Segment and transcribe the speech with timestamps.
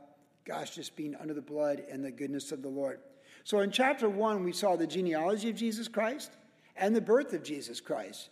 [0.46, 3.00] gosh, just being under the blood and the goodness of the Lord.
[3.44, 6.32] So in chapter one, we saw the genealogy of Jesus Christ
[6.76, 8.30] and the birth of Jesus Christ.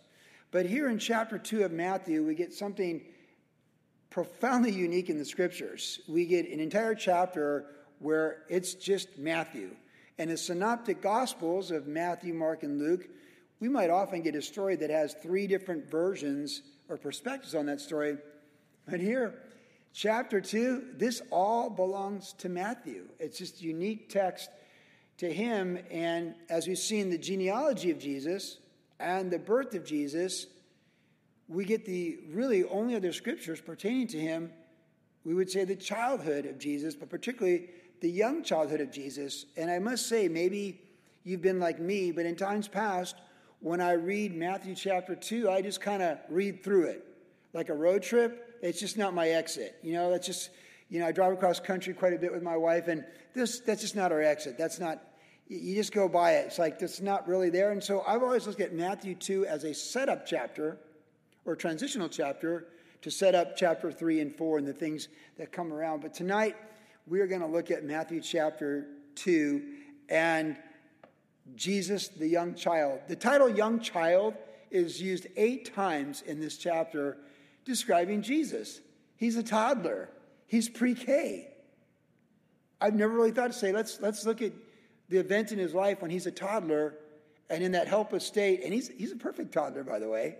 [0.50, 3.02] But here in chapter two of Matthew, we get something
[4.10, 6.00] profoundly unique in the scriptures.
[6.08, 7.66] We get an entire chapter
[8.00, 9.70] where it's just Matthew.
[10.18, 13.08] And the synoptic gospels of Matthew, Mark, and Luke,
[13.60, 17.80] we might often get a story that has three different versions or perspectives on that
[17.80, 18.18] story.
[18.86, 19.42] But here,
[19.92, 23.08] chapter 2, this all belongs to Matthew.
[23.18, 24.50] It's just unique text
[25.18, 25.78] to him.
[25.90, 28.58] And as we've seen the genealogy of Jesus
[29.00, 30.46] and the birth of Jesus,
[31.48, 34.52] we get the really only other scriptures pertaining to him.
[35.24, 37.70] We would say the childhood of Jesus, but particularly
[38.04, 39.46] the young childhood of Jesus.
[39.56, 40.78] And I must say, maybe
[41.24, 43.16] you've been like me, but in times past,
[43.60, 47.06] when I read Matthew chapter 2, I just kind of read through it.
[47.54, 49.78] Like a road trip, it's just not my exit.
[49.82, 50.50] You know, that's just,
[50.90, 53.80] you know, I drive across country quite a bit with my wife, and this that's
[53.80, 54.58] just not our exit.
[54.58, 55.00] That's not,
[55.48, 56.48] you just go by it.
[56.48, 57.72] It's like, that's not really there.
[57.72, 60.76] And so I've always looked at Matthew 2 as a setup chapter
[61.46, 62.66] or transitional chapter
[63.00, 66.02] to set up chapter 3 and 4 and the things that come around.
[66.02, 66.54] But tonight,
[67.06, 69.62] we are going to look at Matthew chapter 2
[70.08, 70.56] and
[71.54, 73.00] Jesus, the young child.
[73.08, 74.34] The title young child
[74.70, 77.18] is used eight times in this chapter
[77.64, 78.80] describing Jesus.
[79.16, 80.08] He's a toddler,
[80.46, 81.50] he's pre K.
[82.80, 84.52] I've never really thought to say, let's, let's look at
[85.08, 86.96] the event in his life when he's a toddler
[87.48, 88.62] and in that helpless state.
[88.62, 90.36] And he's, he's a perfect toddler, by the way.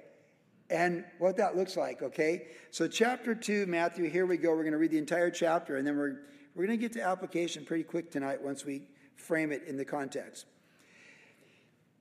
[0.68, 2.48] And what that looks like, okay?
[2.70, 4.50] So, chapter 2, Matthew, here we go.
[4.50, 6.20] We're going to read the entire chapter, and then we're,
[6.54, 8.82] we're going to get to application pretty quick tonight once we
[9.16, 10.46] frame it in the context.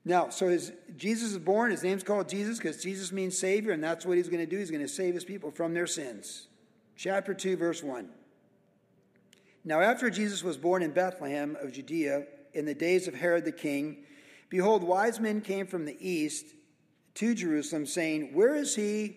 [0.04, 1.70] Now, so his, Jesus is born.
[1.70, 4.58] His name's called Jesus because Jesus means Savior, and that's what he's going to do.
[4.58, 6.48] He's going to save his people from their sins.
[6.96, 8.08] Chapter 2, verse 1.
[9.64, 13.52] Now, after Jesus was born in Bethlehem of Judea in the days of Herod the
[13.52, 14.04] king,
[14.50, 16.46] behold, wise men came from the east
[17.14, 19.16] to Jerusalem, saying, Where is he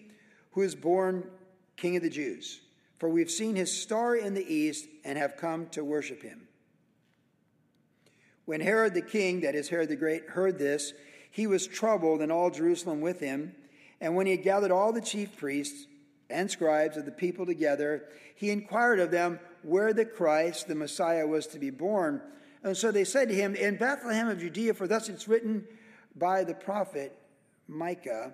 [0.52, 1.30] who is born
[1.76, 2.62] King of the Jews?
[2.98, 6.48] For we've seen his star in the east and have come to worship him.
[8.46, 10.94] When Herod the king, that is Herod the Great, heard this,
[11.30, 13.54] he was troubled, and all Jerusalem with him.
[14.00, 15.86] And when he had gathered all the chief priests
[16.30, 18.06] and scribes of the people together,
[18.36, 22.22] he inquired of them where the Christ, the Messiah, was to be born.
[22.64, 25.66] And so they said to him, In Bethlehem of Judea, for thus it's written
[26.16, 27.18] by the prophet
[27.68, 28.34] Micah.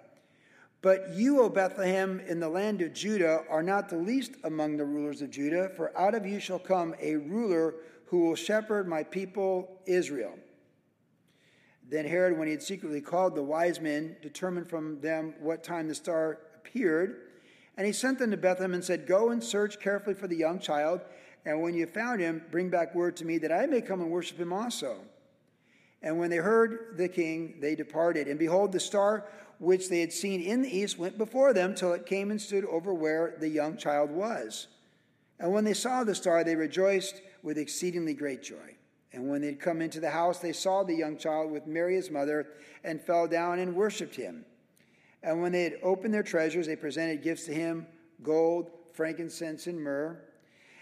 [0.83, 4.83] But you, O Bethlehem, in the land of Judah, are not the least among the
[4.83, 7.75] rulers of Judah, for out of you shall come a ruler
[8.07, 10.37] who will shepherd my people Israel.
[11.89, 15.87] Then Herod, when he had secretly called the wise men, determined from them what time
[15.87, 17.29] the star appeared.
[17.77, 20.59] And he sent them to Bethlehem and said, Go and search carefully for the young
[20.59, 20.99] child,
[21.45, 24.11] and when you found him, bring back word to me that I may come and
[24.11, 24.97] worship him also.
[26.01, 28.27] And when they heard the king, they departed.
[28.27, 29.25] And behold, the star
[29.63, 32.65] which they had seen in the east went before them till it came and stood
[32.65, 34.67] over where the young child was.
[35.39, 38.75] And when they saw the star, they rejoiced with exceedingly great joy.
[39.13, 41.95] And when they had come into the house, they saw the young child with Mary
[41.95, 42.47] his mother,
[42.83, 44.45] and fell down and worshipped him.
[45.21, 47.87] And when they had opened their treasures, they presented gifts to him
[48.21, 50.19] gold, frankincense, and myrrh.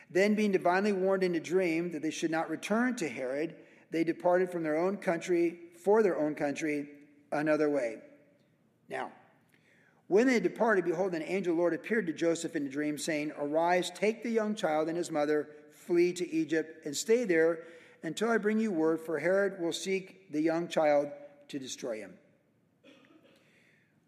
[0.09, 3.55] Then, being divinely warned in a dream that they should not return to Herod,
[3.91, 6.89] they departed from their own country for their own country
[7.31, 7.97] another way.
[8.91, 9.09] Now,
[10.07, 13.89] when they departed, behold, an angel Lord appeared to Joseph in a dream, saying, Arise,
[13.89, 17.59] take the young child and his mother, flee to Egypt, and stay there
[18.03, 21.07] until I bring you word, for Herod will seek the young child
[21.47, 22.15] to destroy him.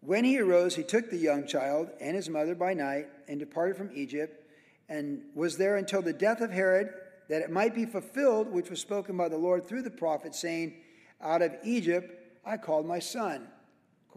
[0.02, 3.78] When he arose, he took the young child and his mother by night and departed
[3.78, 4.46] from Egypt,
[4.90, 6.90] and was there until the death of Herod,
[7.30, 10.74] that it might be fulfilled, which was spoken by the Lord through the prophet, saying,
[11.22, 12.12] Out of Egypt
[12.44, 13.48] I called my son,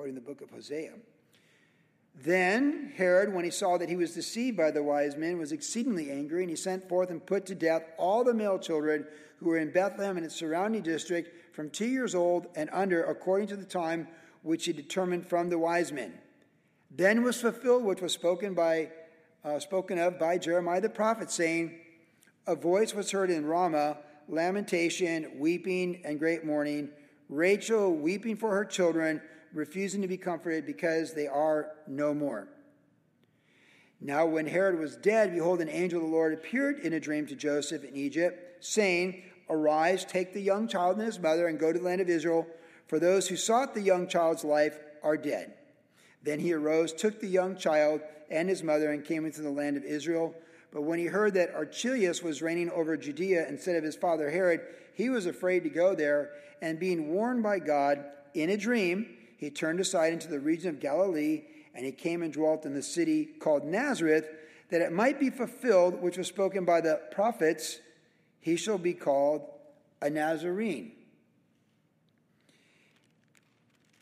[0.05, 0.93] to the book of Hosea.
[2.23, 6.11] Then Herod, when he saw that he was deceived by the wise men, was exceedingly
[6.11, 9.05] angry, and he sent forth and put to death all the male children
[9.39, 13.47] who were in Bethlehem and its surrounding district from two years old and under, according
[13.47, 14.07] to the time
[14.43, 16.13] which he determined from the wise men.
[16.89, 18.91] Then was fulfilled which was spoken by
[19.43, 21.79] uh, spoken of by Jeremiah the prophet, saying,
[22.45, 23.97] "A voice was heard in Ramah,
[24.27, 26.89] lamentation, weeping, and great mourning.
[27.29, 29.21] Rachel weeping for her children."
[29.53, 32.47] Refusing to be comforted because they are no more.
[33.99, 37.25] Now, when Herod was dead, behold, an angel of the Lord appeared in a dream
[37.27, 41.73] to Joseph in Egypt, saying, Arise, take the young child and his mother, and go
[41.73, 42.45] to the land of Israel,
[42.87, 45.53] for those who sought the young child's life are dead.
[46.23, 49.77] Then he arose, took the young child and his mother, and came into the land
[49.77, 50.35] of Israel.
[50.71, 54.61] But when he heard that Archelaus was reigning over Judea instead of his father Herod,
[54.93, 58.03] he was afraid to go there, and being warned by God
[58.33, 61.43] in a dream, he turned aside into the region of Galilee,
[61.73, 64.27] and he came and dwelt in the city called Nazareth,
[64.69, 67.79] that it might be fulfilled, which was spoken by the prophets,
[68.39, 69.47] he shall be called
[70.01, 70.91] a Nazarene.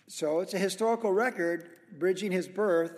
[0.07, 2.93] So it's a historical record bridging his birth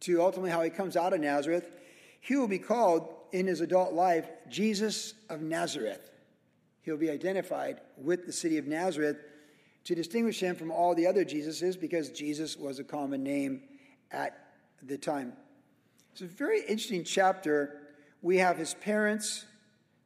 [0.00, 1.66] to ultimately how he comes out of Nazareth.
[2.20, 6.10] He will be called in his adult life Jesus of Nazareth.
[6.82, 9.16] He'll be identified with the city of Nazareth
[9.84, 13.62] to distinguish him from all the other Jesuses because Jesus was a common name
[14.10, 14.38] at
[14.82, 15.34] the time.
[16.12, 17.80] It's a very interesting chapter.
[18.22, 19.44] We have his parents,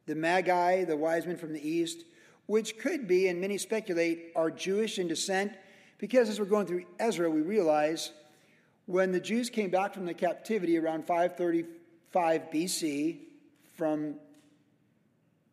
[0.05, 2.03] the Magi, the wise men from the east,
[2.47, 5.53] which could be, and many speculate, are Jewish in descent
[5.99, 8.11] because as we're going through Ezra, we realize
[8.85, 13.19] when the Jews came back from the captivity around 535 BC
[13.77, 14.15] from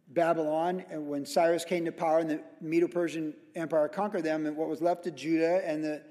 [0.08, 4.56] Babylon, and when Cyrus came to power and the Medo Persian Empire conquered them, and
[4.56, 6.03] what was left of Judah and the,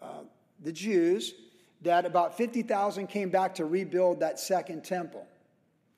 [0.00, 0.22] uh,
[0.62, 1.34] the Jews,
[1.82, 5.26] that about 50,000 came back to rebuild that second temple.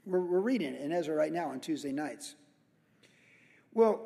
[0.07, 2.35] We're, we're reading it in Ezra right now on Tuesday nights.
[3.73, 4.01] Well,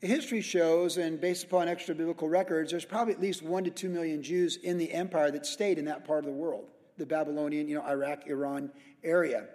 [0.00, 3.88] history shows, and based upon extra biblical records, there's probably at least one to two
[3.88, 7.68] million Jews in the empire that stayed in that part of the world, the Babylonian,
[7.68, 8.70] you know, Iraq, Iran
[9.04, 9.46] area.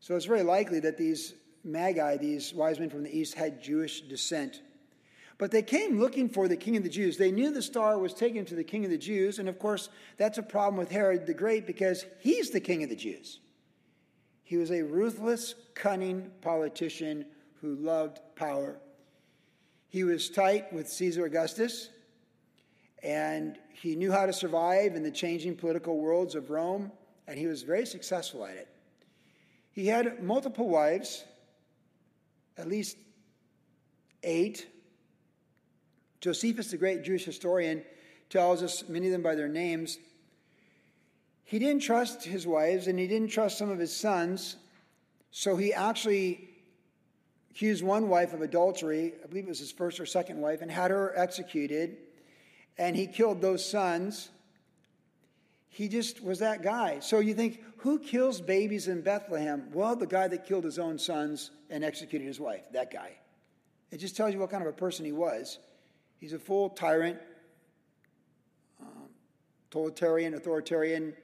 [0.00, 4.02] So it's very likely that these Magi, these wise men from the east, had Jewish
[4.02, 4.62] descent.
[5.38, 7.16] But they came looking for the king of the Jews.
[7.16, 9.38] They knew the star was taken to the king of the Jews.
[9.38, 12.90] And of course, that's a problem with Herod the Great because he's the king of
[12.90, 13.40] the Jews.
[14.44, 17.24] He was a ruthless, cunning politician
[17.60, 18.76] who loved power.
[19.88, 21.88] He was tight with Caesar Augustus,
[23.02, 26.92] and he knew how to survive in the changing political worlds of Rome,
[27.26, 28.68] and he was very successful at it.
[29.72, 31.24] He had multiple wives,
[32.56, 32.96] at least
[34.22, 34.66] eight.
[36.20, 37.82] Josephus, the great Jewish historian,
[38.30, 39.98] tells us many of them by their names.
[41.44, 44.56] He didn't trust his wives and he didn't trust some of his sons,
[45.30, 46.48] so he actually
[47.50, 50.70] accused one wife of adultery, I believe it was his first or second wife, and
[50.70, 51.98] had her executed.
[52.78, 54.30] And he killed those sons.
[55.74, 57.00] He just was that guy.
[57.00, 59.70] So you think, who kills babies in Bethlehem?
[59.72, 63.12] Well, the guy that killed his own sons and executed his wife, that guy.
[63.90, 65.58] It just tells you what kind of a person he was.
[66.18, 67.18] He's a full tyrant,
[68.82, 69.08] um,
[69.70, 71.14] totalitarian, authoritarian,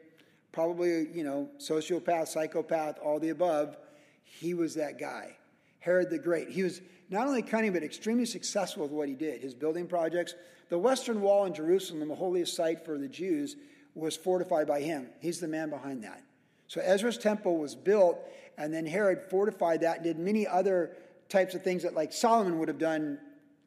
[0.50, 3.76] probably, you know, sociopath, psychopath, all the above.
[4.24, 5.36] He was that guy.
[5.80, 6.48] Herod the Great.
[6.48, 9.42] He was not only cunning, but extremely successful with what he did.
[9.42, 10.34] His building projects,
[10.70, 13.56] the Western Wall in Jerusalem, the holiest site for the Jews,
[13.98, 15.08] was fortified by him.
[15.20, 16.22] He's the man behind that.
[16.68, 18.18] So Ezra's temple was built,
[18.56, 20.96] and then Herod fortified that and did many other
[21.28, 23.18] types of things that, like Solomon would have done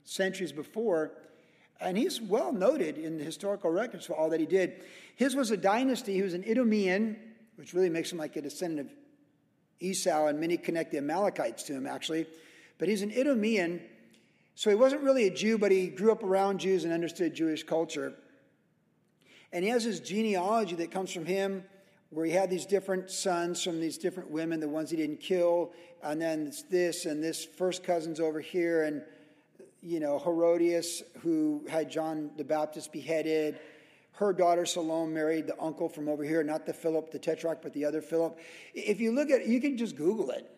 [0.04, 1.12] centuries before.
[1.80, 4.84] And he's well noted in the historical records for all that he did.
[5.16, 6.14] His was a dynasty.
[6.14, 7.18] He was an Idumean,
[7.56, 8.98] which really makes him like a descendant of
[9.80, 12.28] Esau, and many connect the Amalekites to him, actually.
[12.78, 13.82] But he's an Idumean,
[14.54, 17.64] so he wasn't really a Jew, but he grew up around Jews and understood Jewish
[17.64, 18.14] culture.
[19.54, 21.64] And he has this genealogy that comes from him
[22.10, 25.72] where he had these different sons from these different women, the ones he didn't kill,
[26.04, 29.02] and then it's this and this first cousin's over here, and
[29.82, 33.60] you know, Herodias, who had John the Baptist beheaded.
[34.12, 37.74] Her daughter Salome married the uncle from over here, not the Philip, the tetrarch, but
[37.74, 38.38] the other Philip.
[38.76, 40.50] If you look at it, you can just Google it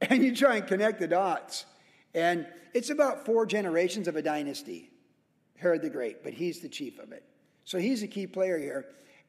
[0.00, 1.66] and you try and connect the dots.
[2.14, 4.90] And it's about four generations of a dynasty,
[5.58, 7.24] Herod the Great, but he's the chief of it.
[7.64, 8.86] So he's a key player here.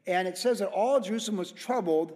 [0.07, 2.13] And it says that all Jerusalem was troubled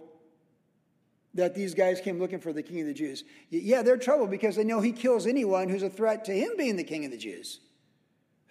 [1.34, 3.24] that these guys came looking for the king of the Jews.
[3.50, 6.76] Yeah, they're troubled because they know he kills anyone who's a threat to him being
[6.76, 7.60] the king of the Jews.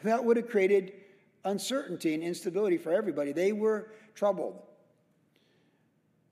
[0.03, 0.93] That would have created
[1.43, 3.33] uncertainty and instability for everybody.
[3.33, 4.61] They were troubled.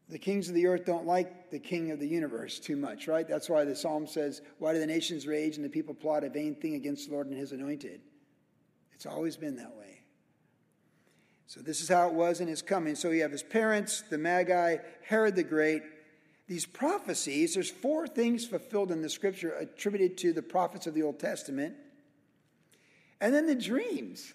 [0.09, 3.27] The kings of the earth don't like the king of the universe too much, right?
[3.27, 6.29] That's why the psalm says, Why do the nations rage and the people plot a
[6.29, 7.99] vain thing against the Lord and his anointed?
[8.93, 9.96] It's always been that way.
[11.47, 12.95] So, this is how it was in his coming.
[12.95, 15.81] So, you have his parents, the Magi, Herod the Great.
[16.47, 21.03] These prophecies, there's four things fulfilled in the scripture attributed to the prophets of the
[21.03, 21.75] Old Testament.
[23.21, 24.33] And then the dreams.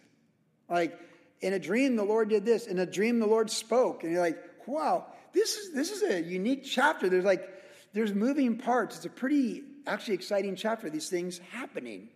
[0.68, 0.98] Like,
[1.42, 2.66] in a dream, the Lord did this.
[2.66, 4.04] In a dream, the Lord spoke.
[4.04, 7.10] And you're like, wow, this is, this is a unique chapter.
[7.10, 7.46] There's like,
[7.92, 8.96] there's moving parts.
[8.96, 12.08] It's a pretty, actually exciting chapter, these things happening.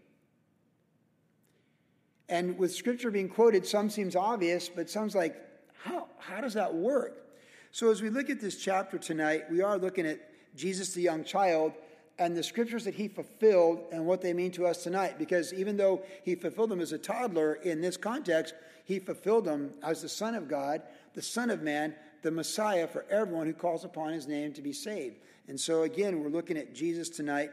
[2.29, 5.37] And with scripture being quoted, some seems obvious, but some's like,
[5.85, 7.27] how, how does that work?
[7.71, 10.19] So as we look at this chapter tonight, we are looking at
[10.57, 11.73] Jesus the young child
[12.19, 15.19] and the scriptures that he fulfilled and what they mean to us tonight.
[15.19, 18.55] Because even though he fulfilled them as a toddler in this context,
[18.85, 20.83] he fulfilled them as the Son of God,
[21.15, 24.73] the Son of Man, the Messiah for everyone who calls upon his name to be
[24.73, 25.17] saved.
[25.49, 27.51] And so again, we're looking at Jesus tonight.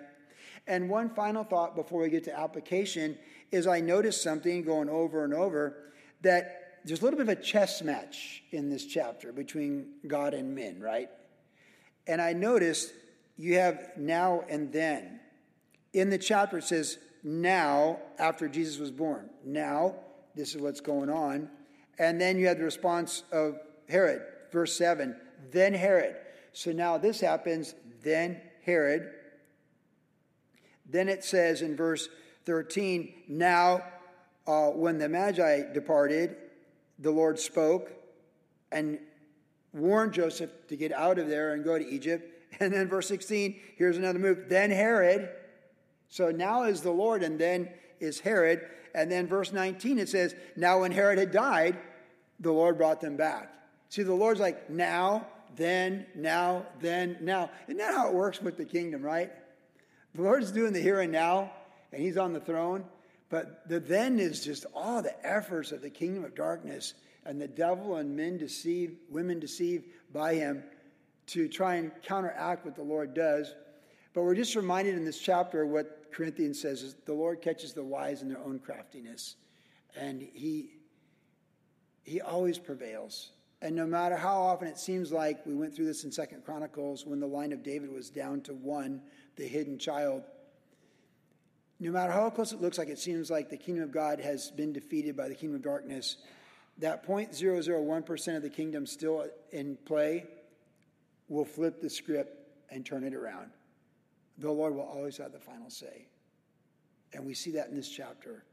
[0.67, 3.17] And one final thought before we get to application
[3.51, 5.91] is I noticed something going over and over
[6.21, 10.55] that there's a little bit of a chess match in this chapter between God and
[10.55, 11.09] men, right?
[12.07, 12.93] And I noticed
[13.37, 15.19] you have now and then.
[15.93, 19.29] In the chapter, it says, now, after Jesus was born.
[19.45, 19.95] Now,
[20.35, 21.49] this is what's going on.
[21.97, 25.15] And then you had the response of Herod, verse 7.
[25.51, 26.15] Then Herod.
[26.51, 29.09] So now this happens, then Herod.
[30.89, 32.09] Then it says in verse
[32.45, 33.83] 13, now
[34.45, 36.35] uh, when the Magi departed,
[36.99, 37.91] the Lord spoke
[38.71, 38.99] and
[39.73, 42.29] warned Joseph to get out of there and go to Egypt.
[42.59, 44.47] And then verse 16, here's another move.
[44.47, 45.27] Then Herod.
[46.09, 47.67] So now is the Lord, and then
[47.99, 48.61] is Herod.
[48.93, 51.79] And then verse 19, it says, Now when Herod had died,
[52.39, 53.51] the Lord brought them back.
[53.89, 55.25] See, the Lord's like, now,
[55.55, 57.49] then, now, then, now.
[57.67, 59.31] Isn't that how it works with the kingdom, right?
[60.15, 61.51] The Lord's doing the here and now,
[61.91, 62.85] and He's on the throne.
[63.29, 66.93] But the then is just all the efforts of the kingdom of darkness
[67.25, 70.63] and the devil and men deceived, women deceived by him
[71.27, 73.55] to try and counteract what the Lord does.
[74.13, 77.83] But we're just reminded in this chapter what Corinthians says is the Lord catches the
[77.83, 79.35] wise in their own craftiness.
[79.99, 80.69] And he
[82.03, 83.31] he always prevails.
[83.61, 87.05] And no matter how often it seems like we went through this in Second Chronicles
[87.05, 89.01] when the line of David was down to one,
[89.35, 90.23] the hidden child.
[91.79, 94.51] No matter how close it looks like it seems like the kingdom of God has
[94.51, 96.17] been defeated by the kingdom of darkness,
[96.79, 100.25] that 0.001% of the kingdom still in play
[101.27, 102.37] will flip the script
[102.69, 103.51] and turn it around.
[104.37, 106.07] The Lord will always have the final say.
[107.13, 108.43] And we see that in this chapter.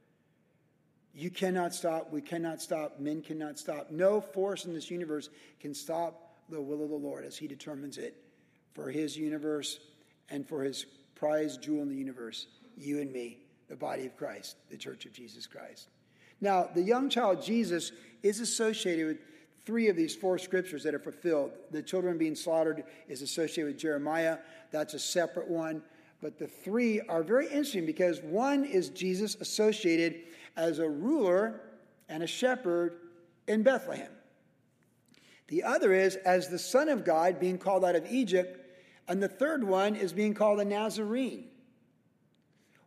[1.15, 2.13] You cannot stop.
[2.13, 3.01] We cannot stop.
[3.01, 3.91] Men cannot stop.
[3.91, 7.99] No force in this universe can stop the will of the Lord as He determines
[7.99, 8.17] it
[8.75, 9.79] for His universe
[10.31, 12.47] and for His prize jewel in the universe,
[12.77, 15.89] you and me, the body of Christ, the church of Jesus Christ.
[16.41, 19.19] Now, the young child Jesus is associated with
[19.67, 21.53] three of these four scriptures that are fulfilled.
[21.71, 24.39] The children being slaughtered is associated with Jeremiah,
[24.71, 25.83] that's a separate one.
[26.23, 30.23] But the three are very interesting because one is Jesus associated
[30.57, 31.61] as a ruler
[32.09, 32.99] and a shepherd
[33.47, 34.11] in Bethlehem.
[35.49, 38.70] The other is as the Son of God being called out of Egypt.
[39.09, 41.49] And the third one is being called a Nazarene.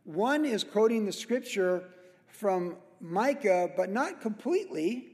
[0.04, 1.84] One is quoting the scripture
[2.28, 5.08] from Micah, but not completely,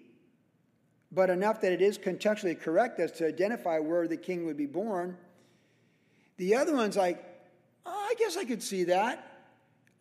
[1.13, 4.67] but enough that it is contextually correct as to identify where the king would be
[4.67, 5.17] born.
[6.37, 7.23] The other one's like,
[7.85, 9.27] oh, I guess I could see that.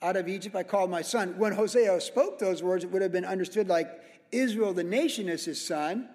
[0.01, 1.37] Out of Egypt, I called my son.
[1.37, 3.89] When Hosea spoke those words, it would have been understood like
[4.31, 6.07] Israel, the nation, is his son.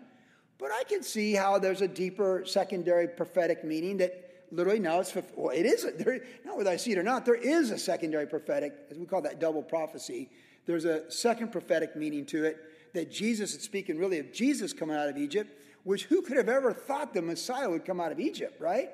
[0.59, 5.15] But I can see how there's a deeper secondary prophetic meaning that literally now it's
[5.35, 7.25] well, it is there, not whether I see it or not.
[7.25, 10.31] There is a secondary prophetic, as we call that double prophecy.
[10.67, 12.59] There's a second prophetic meaning to it
[12.95, 16.49] that Jesus is speaking really of Jesus coming out of Egypt, which who could have
[16.49, 18.91] ever thought the Messiah would come out of Egypt, right?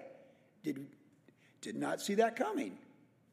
[0.65, 0.87] Did
[1.61, 2.79] did not see that coming.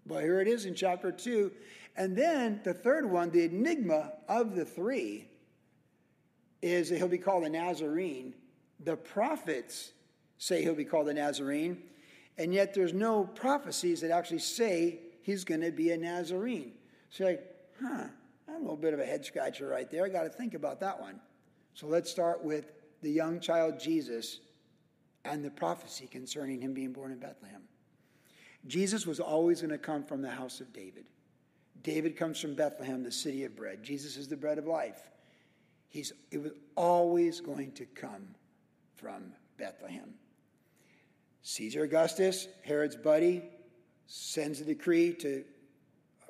[0.05, 1.51] But here it is in chapter two,
[1.95, 5.27] and then the third one, the enigma of the three,
[6.61, 8.33] is that he'll be called a Nazarene.
[8.83, 9.91] The prophets
[10.37, 11.81] say he'll be called a Nazarene,
[12.37, 16.73] and yet there's no prophecies that actually say he's going to be a Nazarene.
[17.09, 17.45] So you're like,
[17.81, 18.03] huh,
[18.47, 20.05] I'm a little bit of a head scratcher right there.
[20.05, 21.19] I got to think about that one.
[21.73, 24.39] So let's start with the young child Jesus
[25.25, 27.61] and the prophecy concerning him being born in Bethlehem.
[28.65, 31.05] Jesus was always going to come from the house of David.
[31.83, 33.83] David comes from Bethlehem, the city of bread.
[33.83, 35.09] Jesus is the bread of life.
[35.89, 38.27] He's, it was always going to come
[38.95, 40.13] from Bethlehem.
[41.47, 43.41] Caesar Augustus, Herod's buddy,
[44.05, 45.45] sends a decree to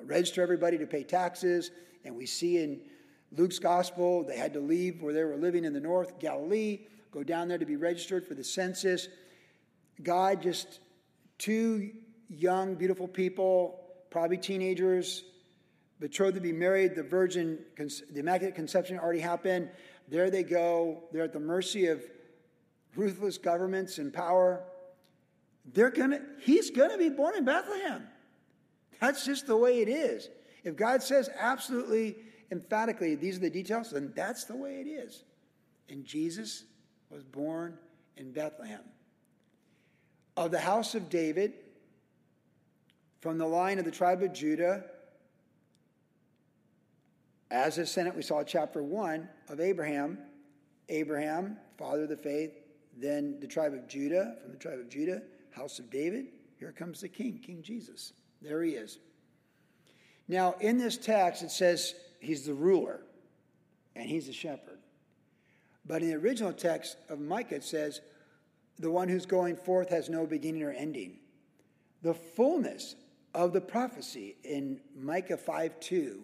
[0.00, 1.72] register everybody to pay taxes.
[2.04, 2.80] And we see in
[3.32, 7.24] Luke's gospel, they had to leave where they were living in the north, Galilee, go
[7.24, 9.08] down there to be registered for the census.
[10.04, 10.78] God just,
[11.36, 11.90] two
[12.28, 15.24] young, beautiful people, probably teenagers,
[15.98, 16.94] betrothed to be married.
[16.94, 19.68] The virgin, the immaculate conception already happened.
[20.06, 21.02] There they go.
[21.10, 22.04] They're at the mercy of
[22.94, 24.62] ruthless governments and power.
[25.72, 28.06] They're gonna, he's gonna be born in Bethlehem.
[29.00, 30.28] That's just the way it is.
[30.64, 32.16] If God says absolutely
[32.50, 35.24] emphatically, these are the details, then that's the way it is.
[35.88, 36.64] And Jesus
[37.10, 37.78] was born
[38.16, 38.80] in Bethlehem.
[40.36, 41.54] Of the house of David,
[43.20, 44.84] from the line of the tribe of Judah,
[47.50, 50.18] as a Senate, we saw chapter 1 of Abraham.
[50.90, 52.52] Abraham, father of the faith,
[52.96, 55.22] then the tribe of Judah, from the tribe of Judah,
[55.58, 56.26] house of David.
[56.58, 58.12] Here comes the king, King Jesus.
[58.40, 58.98] There he is.
[60.28, 63.00] Now, in this text, it says he's the ruler
[63.96, 64.78] and he's the shepherd.
[65.84, 68.00] But in the original text of Micah, it says,
[68.78, 71.18] the one who's going forth has no beginning or ending.
[72.02, 72.94] The fullness
[73.34, 76.22] of the prophecy in Micah 5 2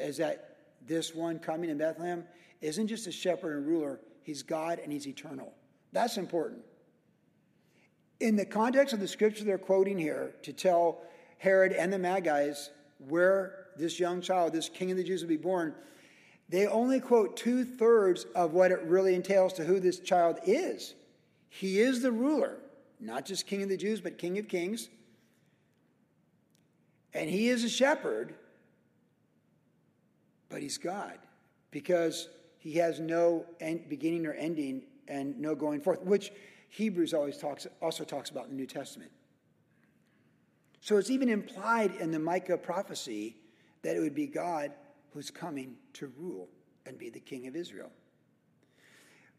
[0.00, 2.24] is that this one coming in Bethlehem
[2.60, 5.52] isn't just a shepherd and ruler, he's God and he's eternal.
[5.92, 6.62] That's important.
[8.20, 11.02] In the context of the scripture they're quoting here to tell
[11.38, 15.36] Herod and the Magi's where this young child, this king of the Jews, will be
[15.36, 15.74] born,
[16.48, 20.94] they only quote two thirds of what it really entails to who this child is.
[21.48, 22.56] He is the ruler,
[22.98, 24.88] not just king of the Jews, but king of kings.
[27.14, 28.34] And he is a shepherd,
[30.48, 31.18] but he's God
[31.70, 32.28] because
[32.58, 36.32] he has no end, beginning or ending and no going forth, which
[36.68, 39.10] Hebrews always talks, also talks about in the New Testament.
[40.80, 43.36] So it's even implied in the Micah prophecy
[43.82, 44.72] that it would be God
[45.12, 46.48] who's coming to rule
[46.86, 47.90] and be the king of Israel.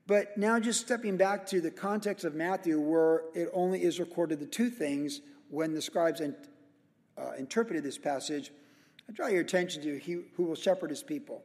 [0.07, 4.39] But now, just stepping back to the context of Matthew, where it only is recorded
[4.39, 6.35] the two things when the scribes in,
[7.15, 8.51] uh, interpreted this passage,
[9.07, 11.43] I draw your attention to he who will shepherd his people.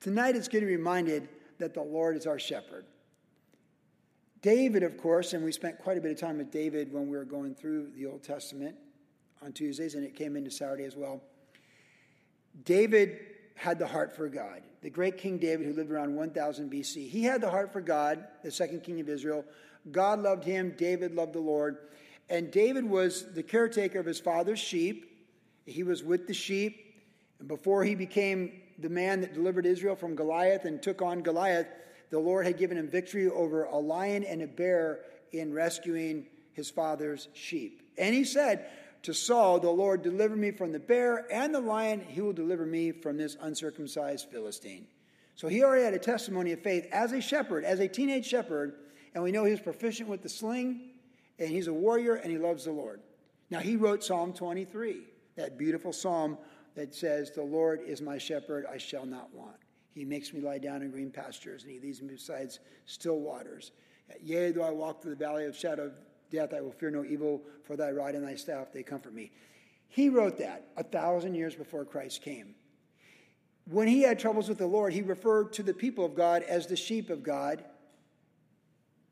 [0.00, 2.84] Tonight, it's getting reminded that the Lord is our shepherd.
[4.46, 7.16] David, of course, and we spent quite a bit of time with David when we
[7.16, 8.76] were going through the Old Testament
[9.42, 11.20] on Tuesdays, and it came into Saturday as well.
[12.62, 13.18] David
[13.56, 14.62] had the heart for God.
[14.82, 18.24] The great King David, who lived around 1000 BC, he had the heart for God,
[18.44, 19.44] the second king of Israel.
[19.90, 21.78] God loved him, David loved the Lord.
[22.30, 25.26] And David was the caretaker of his father's sheep.
[25.64, 27.02] He was with the sheep.
[27.40, 31.66] And before he became the man that delivered Israel from Goliath and took on Goliath,
[32.10, 35.00] the Lord had given him victory over a lion and a bear
[35.32, 37.82] in rescuing his father's sheep.
[37.98, 38.66] And he said,
[39.06, 42.66] to Saul, The Lord deliver me from the bear and the lion, he will deliver
[42.66, 44.88] me from this uncircumcised Philistine.
[45.36, 48.74] So he already had a testimony of faith as a shepherd, as a teenage shepherd,
[49.14, 50.90] and we know he was proficient with the sling,
[51.38, 53.00] and he's a warrior, and he loves the Lord.
[53.48, 55.02] Now he wrote Psalm 23,
[55.36, 56.36] that beautiful psalm
[56.74, 59.56] that says, The Lord is my shepherd, I shall not want.
[59.96, 62.50] He makes me lie down in green pastures, and he leads me beside
[62.84, 63.72] still waters.
[64.22, 65.92] Yea, though I walk through the valley of shadow of
[66.30, 69.32] death, I will fear no evil, for thy rod and thy staff, they comfort me.
[69.88, 72.54] He wrote that a thousand years before Christ came.
[73.70, 76.66] When he had troubles with the Lord, he referred to the people of God as
[76.66, 77.64] the sheep of God,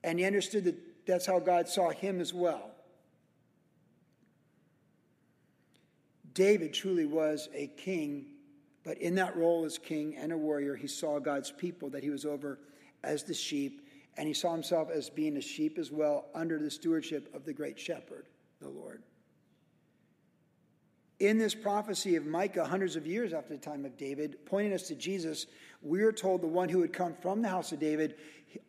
[0.02, 2.72] and he understood that that's how God saw him as well.
[6.34, 8.26] David truly was a king,
[8.84, 12.10] but in that role as king and a warrior, he saw God's people that he
[12.10, 12.60] was over
[13.02, 13.80] as the sheep
[14.16, 17.52] And he saw himself as being a sheep as well under the stewardship of the
[17.52, 18.26] great shepherd,
[18.60, 19.02] the Lord.
[21.18, 24.88] In this prophecy of Micah, hundreds of years after the time of David, pointing us
[24.88, 25.46] to Jesus,
[25.82, 28.16] we are told the one who would come from the house of David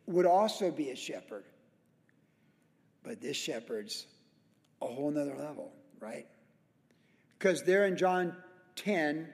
[0.06, 1.44] would also be a shepherd.
[3.02, 4.06] But this shepherd's
[4.82, 6.26] a whole nother level, right?
[7.38, 8.34] Because there in John
[8.76, 9.28] 10,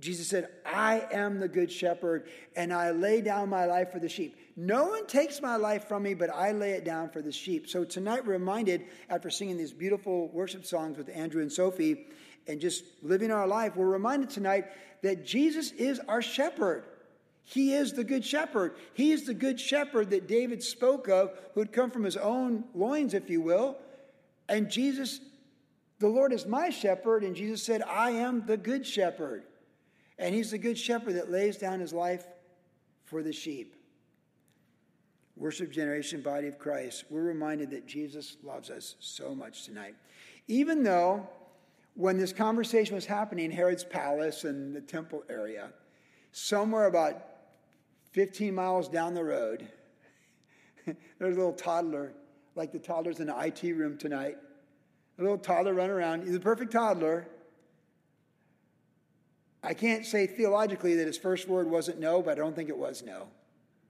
[0.00, 4.08] Jesus said, I am the good shepherd, and I lay down my life for the
[4.08, 4.36] sheep.
[4.56, 7.68] No one takes my life from me, but I lay it down for the sheep.
[7.68, 12.06] So tonight, we're reminded, after singing these beautiful worship songs with Andrew and Sophie,
[12.46, 14.64] and just living our life, we're reminded tonight
[15.02, 16.84] that Jesus is our shepherd.
[17.42, 18.76] He is the good shepherd.
[18.94, 22.64] He is the good shepherd that David spoke of, who had come from his own
[22.74, 23.76] loins, if you will.
[24.48, 25.20] And Jesus,
[25.98, 29.44] the Lord is my shepherd, and Jesus said, I am the good shepherd.
[30.20, 32.26] And he's the good shepherd that lays down his life
[33.06, 33.74] for the sheep.
[35.34, 39.94] Worship generation, body of Christ, we're reminded that Jesus loves us so much tonight.
[40.46, 41.26] Even though
[41.94, 45.70] when this conversation was happening in Herod's palace and the temple area,
[46.32, 47.24] somewhere about
[48.12, 49.66] 15 miles down the road,
[50.84, 52.12] there's a little toddler,
[52.56, 54.36] like the toddlers in the IT room tonight.
[55.18, 56.24] A little toddler running around.
[56.24, 57.26] He's a perfect toddler.
[59.62, 62.78] I can't say theologically that his first word wasn't no, but I don't think it
[62.78, 63.26] was no.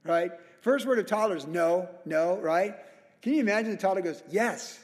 [0.04, 0.32] Right?
[0.62, 2.74] First word of toddler is no, no, right?
[3.22, 4.78] Can you imagine the toddler goes, yes.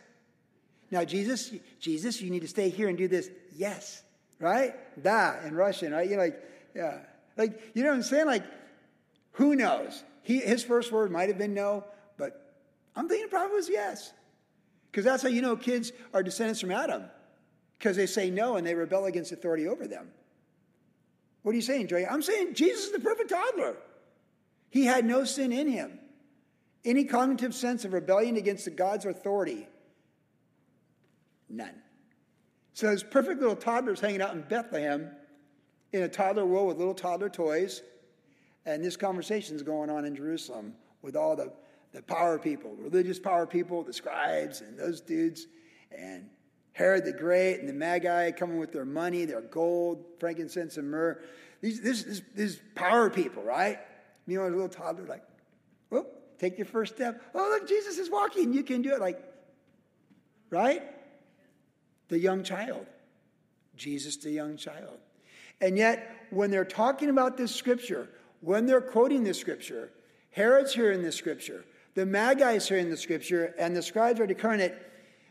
[0.91, 3.31] Now, Jesus, Jesus, you need to stay here and do this.
[3.57, 4.03] Yes.
[4.39, 4.75] Right?
[5.03, 6.09] Da in Russian, right?
[6.09, 6.41] You're like,
[6.75, 6.99] yeah.
[7.37, 8.27] Like, you know what I'm saying?
[8.27, 8.45] Like,
[9.33, 10.05] who knows?
[10.23, 11.85] He, his first word might have been no,
[12.17, 12.55] but
[12.95, 14.13] I'm thinking probably was yes.
[14.91, 17.05] Because that's how you know kids are descendants from Adam.
[17.79, 20.09] Because they say no and they rebel against authority over them.
[21.47, 22.05] What are you saying, Joy?
[22.05, 23.77] I'm saying Jesus is the perfect toddler.
[24.69, 26.01] He had no sin in him.
[26.85, 29.69] Any cognitive sense of rebellion against the God's authority?
[31.49, 31.77] None.
[32.73, 35.09] So there's perfect little toddlers hanging out in Bethlehem
[35.93, 37.81] in a toddler world with little toddler toys.
[38.65, 41.53] And this conversation is going on in Jerusalem with all the,
[41.93, 45.47] the power people, religious power people, the scribes and those dudes.
[45.97, 46.29] And
[46.77, 51.19] Herod the Great and the Magi coming with their money, their gold, frankincense, and myrrh.
[51.63, 53.79] These, this, this, these power people, right?
[54.27, 55.23] You know, a little toddler, like,
[55.89, 57.23] whoop, take your first step.
[57.35, 58.53] Oh, look, Jesus is walking.
[58.53, 59.01] You can do it.
[59.01, 59.19] Like,
[60.51, 60.83] right?
[62.09, 62.85] The young child.
[63.75, 64.99] Jesus, the young child.
[65.63, 68.11] And yet, when they're talking about this scripture,
[68.43, 69.93] when they're quoting this scripture,
[70.31, 74.61] Herod's hearing this scripture, the Magi's is hearing the scripture, and the scribes are declaring
[74.61, 74.77] it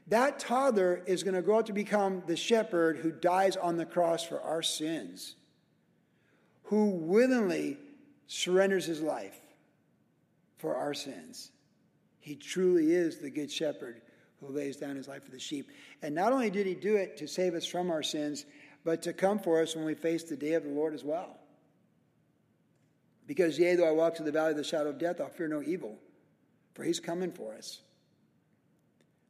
[0.07, 3.85] that toddler is going to grow up to become the shepherd who dies on the
[3.85, 5.35] cross for our sins,
[6.65, 7.77] who willingly
[8.27, 9.37] surrenders his life
[10.57, 11.51] for our sins.
[12.19, 14.01] He truly is the good shepherd
[14.39, 15.69] who lays down his life for the sheep.
[16.01, 18.45] And not only did he do it to save us from our sins,
[18.83, 21.39] but to come for us when we face the day of the Lord as well.
[23.27, 25.47] Because, yea, though I walk through the valley of the shadow of death, I'll fear
[25.47, 25.97] no evil,
[26.73, 27.81] for he's coming for us.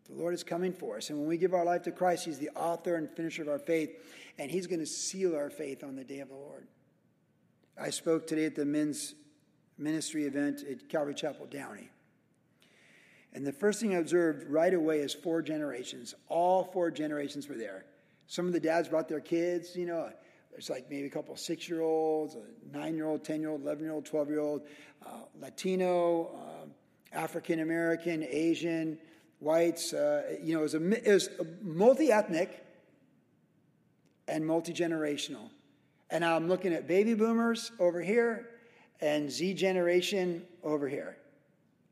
[0.09, 1.09] The Lord is coming for us.
[1.09, 3.59] And when we give our life to Christ, He's the author and finisher of our
[3.59, 3.91] faith,
[4.37, 6.67] and He's going to seal our faith on the day of the Lord.
[7.79, 9.15] I spoke today at the men's
[9.77, 11.89] ministry event at Calvary Chapel Downey.
[13.33, 16.15] And the first thing I observed right away is four generations.
[16.29, 17.85] All four generations were there.
[18.27, 20.09] Some of the dads brought their kids, you know,
[20.55, 23.61] there's like maybe a couple six year olds, a nine year old, 10 year old,
[23.63, 24.61] 11 year old, 12 year old,
[25.05, 28.97] uh, Latino, uh, African American, Asian,
[29.39, 29.93] whites.
[29.93, 31.29] Uh, you know, it was, a, it was
[31.61, 32.65] multi ethnic
[34.27, 35.49] and multi generational.
[36.09, 38.49] And I'm looking at baby boomers over here
[39.01, 41.17] and Z generation over here,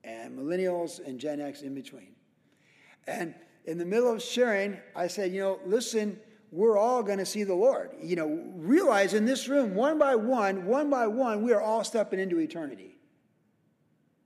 [0.04, 2.16] and millennials and Gen X in between.
[3.08, 6.20] And in the middle of sharing, I said, you know, listen,
[6.52, 7.92] we're all going to see the Lord.
[8.02, 11.84] You know, realize in this room, one by one, one by one, we are all
[11.84, 12.96] stepping into eternity.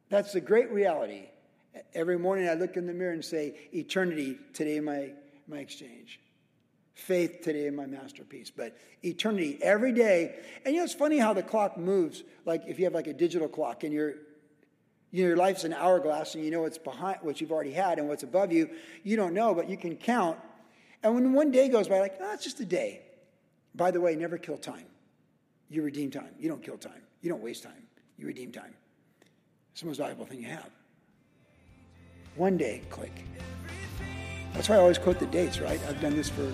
[0.09, 1.29] That's the great reality.
[1.93, 5.11] Every morning I look in the mirror and say, Eternity, today my,
[5.47, 6.19] my exchange.
[6.93, 8.49] Faith, today my masterpiece.
[8.49, 10.35] But eternity, every day.
[10.65, 12.23] And you know, it's funny how the clock moves.
[12.45, 14.15] Like if you have like a digital clock and your
[15.11, 17.97] you know, your life's an hourglass and you know what's behind what you've already had
[17.97, 18.69] and what's above you.
[19.03, 20.37] You don't know, but you can count.
[21.01, 23.01] And when one day goes by, like, oh, it's just a day.
[23.73, 24.85] By the way, never kill time.
[25.69, 26.31] You redeem time.
[26.39, 27.01] You don't kill time.
[27.21, 27.87] You don't waste time.
[28.17, 28.73] You redeem time.
[29.71, 30.69] It's the most valuable thing you have.
[32.37, 33.11] One day, click.
[34.53, 35.81] That's why I always quote the dates, right?
[35.87, 36.49] I've done this for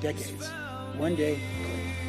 [0.00, 0.48] decades.
[0.96, 2.06] One day, click.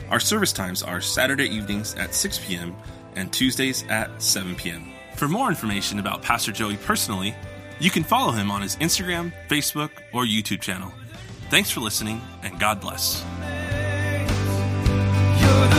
[0.10, 2.76] Our service times are Saturday evenings at 6 p.m.
[3.16, 4.92] and Tuesdays at 7 p.m.
[5.16, 7.36] For more information about Pastor Joey personally,
[7.80, 10.92] you can follow him on his Instagram, Facebook, or YouTube channel.
[11.50, 13.24] Thanks for listening, and God bless.
[15.48, 15.68] You.
[15.68, 15.77] the